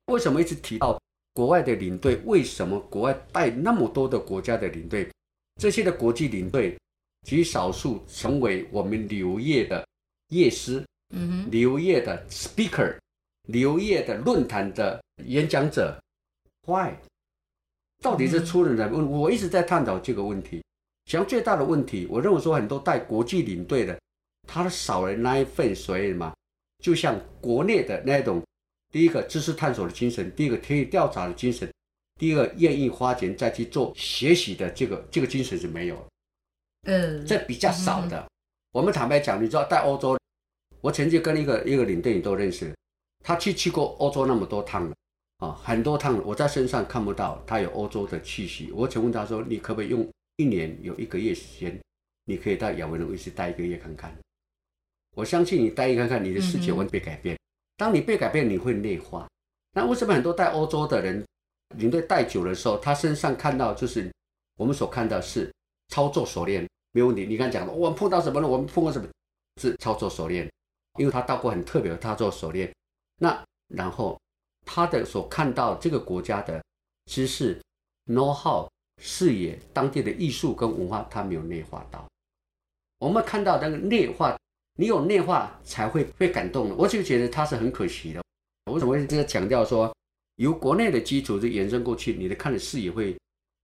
[0.07, 1.01] 为什么一直提到
[1.33, 2.21] 国外的领队？
[2.25, 5.09] 为什么国外带那么多的国家的领队？
[5.61, 6.77] 这些的国际领队
[7.25, 9.87] 极少数成为我们旅游业的
[10.31, 12.99] 业师，嗯旅游业的 speaker，
[13.47, 15.97] 旅游业的论坛的演讲者。
[16.67, 16.95] Why？
[18.03, 19.05] 到底是出了什么？
[19.05, 20.59] 我一直在探讨这个问题。
[21.07, 23.99] 实际上最大的问题，我认为说很多带国际领队的，
[24.49, 26.35] 他少了那一份所谓嘛，
[26.83, 28.43] 就像国内的那种，
[28.93, 31.73] 第一个知识探索的精神，第一个田野调查的精神，
[32.19, 36.05] 第二个愿意花钱再去做学习的这个这个精神是没有。
[36.89, 38.27] 嗯，这比较少的。
[38.73, 40.19] 我们坦白讲，你知道在欧洲，
[40.81, 42.75] 我曾经跟一个一个领队你都认识，
[43.25, 44.95] 他去去过欧洲那么多趟了
[45.39, 48.73] 啊，很多趟，我在身上看不到他有欧洲的气息。
[48.73, 51.79] 我请问他说，你可不可以用一年有一个月时间，
[52.25, 54.17] 你可以到亚维农一直待一个月看看？
[55.15, 57.37] 我相信你待一看看，你的世界会被改变。
[57.77, 59.29] 当你被改变，你会内化。
[59.73, 61.23] 那为什么很多带欧洲的人
[61.77, 64.11] 领队带久的时候，他身上看到就是
[64.57, 65.53] 我们所看到是
[65.89, 67.27] 操作熟练，没有问题。
[67.27, 68.49] 你刚讲的，我们碰到什么了？
[68.49, 69.07] 我们碰过什么？
[69.61, 70.51] 是操作熟练，
[70.99, 72.71] 因为他到过很特别的操作熟练。
[73.19, 74.19] 那然后
[74.67, 76.63] 他的所看到这个国家的
[77.07, 77.59] 知识、
[78.07, 78.69] know how、
[79.01, 82.05] 视野、当地的艺术跟文化，他没有内化到。
[82.99, 84.37] 我们看到那个内化，
[84.79, 86.75] 你有内化才会被感动的。
[86.75, 88.23] 我就觉得他是很可惜的。
[88.71, 89.95] 我怎么会这个强调说，
[90.37, 93.17] 由国内的基础就延伸过去，你的看的视野会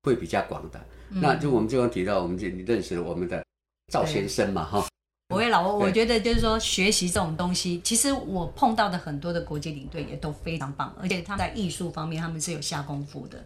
[0.04, 0.86] 会比较广的。
[1.08, 3.44] 那就我们就刚提到，我们就你认识我们的
[3.92, 4.86] 赵先生嘛，哈。
[5.32, 13.42] 不会老，我我觉得就是说，学习这种东西，其实我碰到的很多的国际领队也都非常棒，而且他们在艺术方面他们是有下功夫的。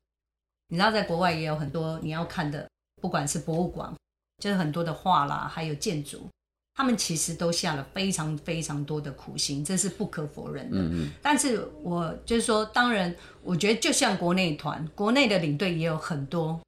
[0.68, 2.68] 你知道，在国外也有很多你要看的，
[3.00, 3.94] 不管是博物馆，
[4.42, 6.28] 就是很多的画啦，还有建筑。
[6.74, 10.76] 他们其实都下了非常非常多的苦心，这是不可否认的。
[10.76, 11.10] 嗯嗯。
[11.22, 16.60] 但是我就是说，当然，我觉得就像国内团，国内的领队也有很多，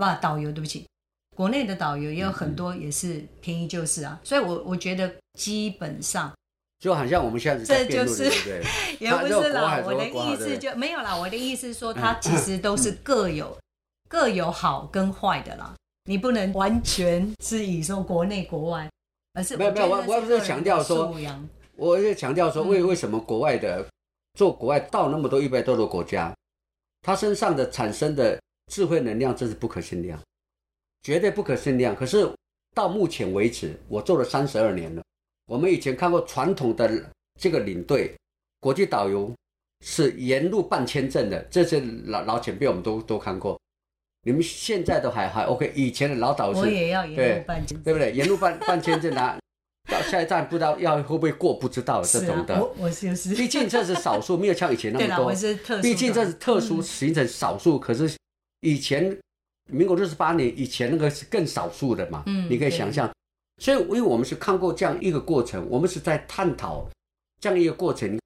[0.00, 0.86] 哇，导游，对不起，
[1.34, 4.20] 国内的导游也有很多，也是便宜就是啊。
[4.24, 6.32] 所以，我我觉得基本上
[6.78, 8.24] 就好像我们现在这就是
[9.00, 9.82] 也不是啦。
[9.84, 11.16] 我的意思就没有啦。
[11.16, 13.56] 我的意思是说，它其实都是各有
[14.08, 15.74] 各有好跟坏的啦。
[16.04, 18.88] 你不能完全是以说国内国外。
[19.36, 21.12] 而是没有没有，我我不是强调说，
[21.74, 23.84] 我是强调说，为为什么国外的
[24.34, 26.32] 做国外到那么多一百多个国家，
[27.02, 28.40] 他身上的产生的
[28.72, 30.16] 智慧能量真是不可限量，
[31.04, 31.94] 绝对不可限量。
[31.94, 32.28] 可是
[32.74, 35.02] 到目前为止，我做了三十二年了。
[35.46, 36.90] 我们以前看过传统的
[37.38, 38.12] 这个领队、
[38.58, 39.32] 国际导游
[39.84, 43.56] 是沿路办签证的，这些老老前辈我们都都看过。
[44.26, 48.10] 你们现在都还还 OK，以前的老导师我也要沿路办签，对不对？
[48.12, 49.38] 沿路办办签证啊，
[49.90, 52.58] 到下一站不知道要会不会过，不知道这种的。
[52.58, 55.30] 我我就是，毕竟这是少数，没有像以前那么多。
[55.82, 58.10] 毕竟这是特殊形成少数，可是
[58.62, 59.14] 以前
[59.70, 62.22] 民国六十八年以前那个是更少数的嘛。
[62.26, 63.10] 嗯，你可以想象。
[63.58, 66.88] 所以，因为我们是看过这样一个过程，我们是在探讨
[67.40, 68.18] 这样一个过程，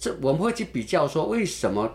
[0.00, 1.92] 这我们会去比较说为什么。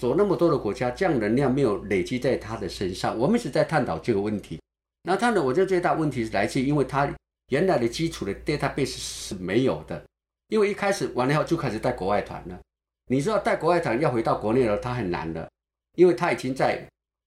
[0.00, 3.16] 走那么多的国家，这样能量没有累积在他的身上。
[3.16, 4.58] 我们一直在探讨这个问题。
[5.04, 5.40] 那他呢？
[5.40, 7.08] 我觉得最大问题是来自，因为他
[7.50, 10.02] 原来的基础的 database 是没有的。
[10.48, 12.58] 因为一开始完了以后就开始带国外团了。
[13.06, 15.48] 你知道带国外团要回到国内了，他很难的，
[15.94, 16.84] 因为他已经在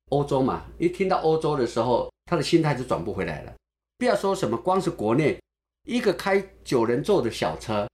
[0.10, 0.66] 欧洲嘛。
[0.78, 3.54] 一听到欧洲的时候，他的心态就转不回来了。
[3.98, 5.40] 不要说什么，光是国内
[5.86, 7.88] 一个开九人座的小车，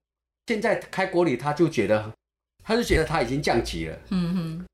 [0.48, 2.12] 现在开国旅他就觉得。
[2.66, 4.00] 他就觉得他已经降级了。
[4.12, 4.66] 嗯哼，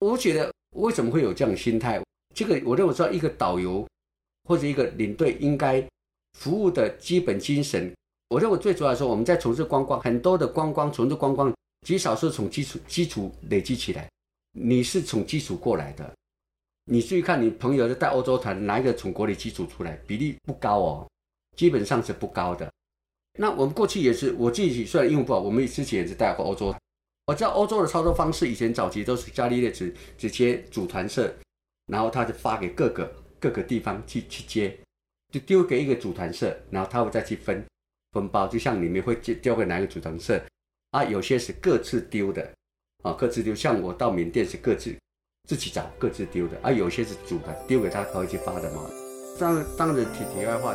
[0.00, 1.98] 我觉得为什么会有这样的心态？
[2.34, 3.88] 这个我认为说，一个导游
[4.44, 5.82] 或者一个领队应该
[6.38, 7.90] 服务的基本精神，
[8.28, 11.50] 我认为最主要说，我们在从事观光，很多的观光从事观光，
[11.86, 14.06] 极少是从基础基础累积起来。
[14.52, 16.14] 你是从基础过来的，
[16.90, 19.92] 你注意看你朋友带欧洲团，哪一个从国内基础出来？
[20.06, 21.10] 比例不高哦，
[21.54, 22.66] 基本上是不高的。
[23.38, 26.74] 那我们过去也是，我自己虽然英文不好，我们之前也是带过欧洲。
[27.26, 31.30] 我知道欧洲的操作方式，以前早期都是伽利略直直接组团社，
[31.92, 34.74] 然后他就发给各个各个地方去去接，
[35.30, 37.62] 就丢给一个组团社，然后他会再去分
[38.12, 40.42] 分包，就像你们会丢丢给哪个组团社
[40.92, 41.04] 啊？
[41.04, 42.50] 有些是各自丢的
[43.02, 43.54] 啊，各自丢。
[43.54, 44.96] 像我到缅甸是各自
[45.48, 48.82] 自己找各自丢的，啊，有些是组团丢给他，他会去发的嘛。
[49.40, 50.74] 当当然题题外话。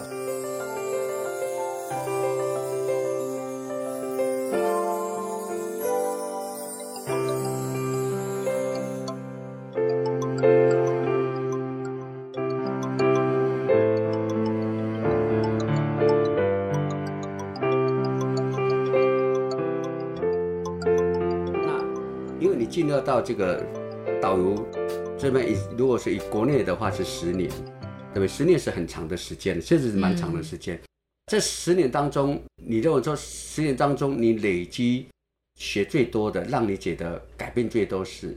[21.54, 21.80] 那
[22.40, 23.63] 因为你进入到这个
[24.34, 24.56] 导游
[25.15, 27.48] 这边，以如果是以国内的话是十年，
[28.12, 28.27] 对不对？
[28.27, 30.81] 十年是很长的时间，确实是蛮长的时间。
[31.27, 35.06] 这十年当中，你认为说十年当中你累积
[35.60, 38.36] 学最多的，让你觉得改变最多是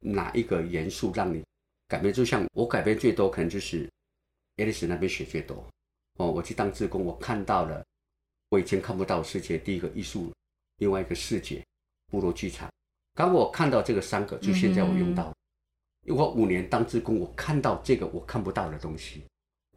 [0.00, 1.40] 哪一个元素让你
[1.86, 2.12] 改变？
[2.12, 3.88] 就像我改变最多，可能就是
[4.56, 5.64] 爱丽丝那边学最多。
[6.18, 7.80] 哦，我去当志工，我看到了
[8.48, 10.32] 我以前看不到世界第一个艺术，
[10.78, 11.64] 另外一个世界
[12.10, 12.68] 部落剧场。
[13.18, 15.34] 刚我看到这个三个，就现在我用到，
[16.06, 19.24] 因为我五年当职工，我看到这个我看不到的东西，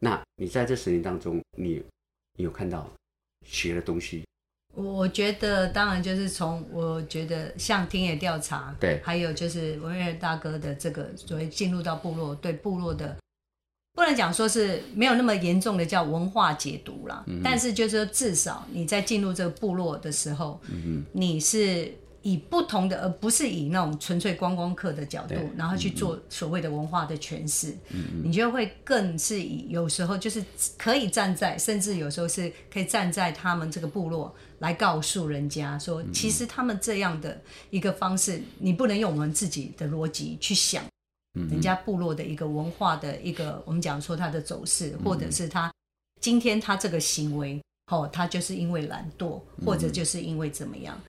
[0.00, 1.82] 那你在这十年当中，你
[2.38, 2.88] 你有看到
[3.44, 4.22] 学的东西？
[4.76, 9.00] 我觉得当然就是从我觉得像田野调查，对。
[9.02, 13.16] 还有就是文瑞大哥的这个所谓进入到部落，对部落的
[13.92, 20.60] 不能讲说是没有那么严重的叫文化解读啦，但是就是说至少你在进入这个部落的时候，
[21.12, 27.76] 你是以不同的，而不是以那种纯粹观光客的角度，然后去做所谓的文化的诠释，
[28.22, 30.44] 你就会更是以有时候就是
[30.78, 40.82] 可以站在，甚至有时候是可以站在他们这个部落来告诉人家说，其实他们这样的一个方式，你不能用我们自己的逻辑去想。
[41.48, 45.72] 人家部落的一个文化的一个，我们讲说他的走势，或者是他
[46.20, 47.58] 今天他这个行为，
[47.90, 51.00] 哦，他就是因为懒惰，或者就是因为怎么样。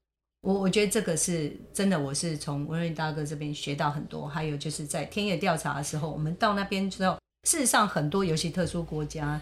[0.43, 4.27] 我我觉得这个是真的，我是从文瑞大哥这边学到很多。
[4.27, 7.17] 还有就是在田野调查的时候，我们到那边之后，
[7.47, 9.41] 事实上很多尤其特殊国家，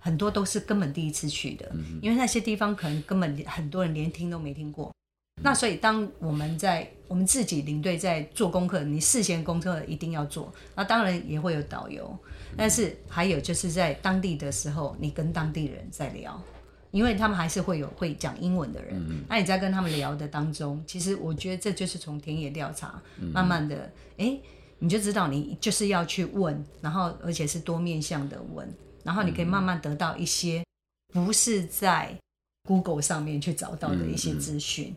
[0.00, 1.68] 很多都是根本第一次去的，
[2.00, 4.92] 因为那些地方可能根本很多人连听都没听过。
[5.42, 10.54] 那所以，当我们在我们自己领队在做功课，你事先功课一定要做。
[10.76, 12.16] 那当然也会有导游，
[12.56, 16.40] 但是还有就是在当地的时候，你跟当地人在聊，
[16.90, 19.24] 因为他们还是会有会讲英文的人。
[19.28, 23.00] 那你在跟他们聊的当中，其实我觉得这就是从田野调查，
[23.32, 24.38] 慢慢的，哎，
[24.78, 28.68] 你就知道你就是要去问，然后而且是多面向的问，
[29.02, 30.64] 然后你可以慢慢得到一些
[31.12, 32.14] 不是在
[32.68, 34.94] Google 上面去找到的一些资讯。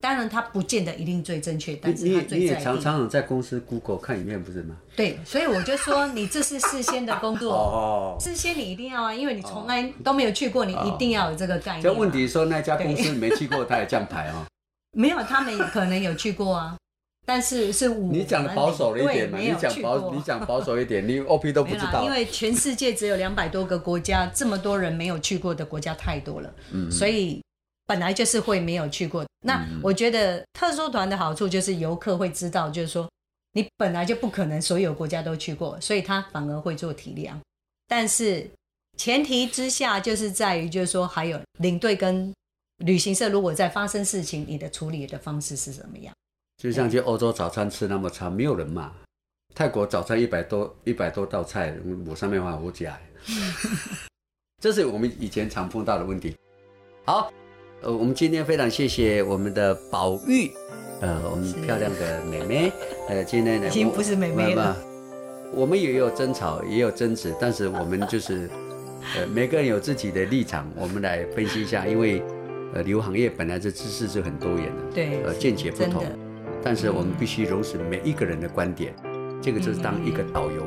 [0.00, 2.80] 当然，它不见得一定最正确，但是你它也你也常。
[2.80, 4.74] 常在公司 Google 看影片，不是吗？
[4.96, 11.82] 对，所以我就说，你这是事先的工作，哦，事先你一定要啊，因为你从来都没有去过，你一定要有这个概念嘛。
[11.82, 14.46] 这问题说那家公司没去过，他也这样排哦。
[14.96, 16.76] 没有，他们可能有去过啊，
[17.26, 19.38] 但是是我你讲的保守了一点嘛？
[19.38, 22.10] 你讲保 你讲保守一点，你 OP 都不，知道因。
[22.10, 27.42] 为全世界只有两百多个国家，这么多人没有去过的国家太多了，嗯所以
[27.90, 29.26] 本来就是会没有去过。
[29.44, 33.10] 那我觉得特殊团的好处就是游客会知道，就是说
[33.54, 37.32] 你本来就不可能所有国家都去过，所以他反而会做体谅。
[37.88, 38.48] 但是
[38.96, 42.32] 前提之下就是在于，就是说还有领队跟
[42.84, 46.14] 旅行社如果在发生事情，你的处理的方式是怎么样？
[46.62, 48.92] 就像去欧洲早餐吃那么差，没有人骂。
[49.52, 51.76] 泰国早餐一百多一百多道菜，
[52.06, 53.00] 我上面话我假，
[54.62, 56.36] 这是我们以前常碰到的问题。
[57.04, 57.32] 好，
[57.82, 60.50] 呃，我们今天非常谢谢我们的宝玉，
[61.00, 62.72] 呃，我们漂亮的妹妹，
[63.08, 64.76] 呃，今天呢，已经不是妹妹了。
[65.54, 68.50] 我们也有争吵，也有争执，但是我们就是，
[69.16, 72.22] 呃，每个人有自己的立场，我们来分析一下，因为，
[72.74, 76.04] 呃，旅游行业本来这知识是很多元的，对，呃，见解不同，
[76.62, 78.94] 但是我们必须容许每一个人的观点，
[79.40, 80.62] 这个就是当一个导游，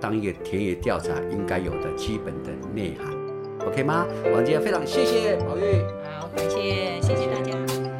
[0.00, 3.14] 当一个田野调查应该有的基本的内涵
[3.66, 4.06] ，OK 吗？
[4.24, 5.82] 我们今天非常谢谢宝玉。
[6.18, 7.95] 好，感谢，谢谢大家。